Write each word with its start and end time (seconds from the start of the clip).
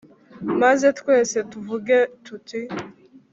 maze 0.61 0.87
twese 0.99 1.37
tuvuge 1.51 1.97
tuti 2.25 2.61